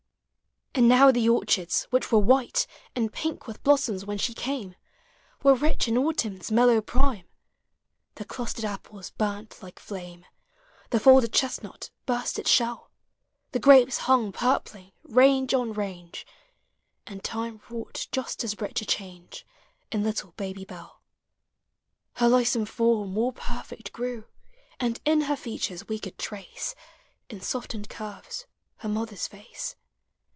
[0.73, 2.65] And now the orchards, which were white
[2.95, 4.75] And pink with blossoms when she came,
[5.43, 7.27] Were rich in autumn's mellow prime;
[8.15, 10.25] The clustered apples burnt like flame,
[10.91, 12.89] The folded chestnut burst its shell,
[13.51, 16.25] The grapes hung purpling, range on range;
[17.05, 19.45] And time wrought just as rich a change
[19.91, 21.01] In little Baby Bell.
[22.13, 24.23] Her lissome form more perfect grew,
[24.79, 26.83] ,And in her features we could trace, ABOUT
[27.27, 27.37] CHILDREN.
[27.37, 28.47] In softened curves,
[28.77, 29.75] her mother's face.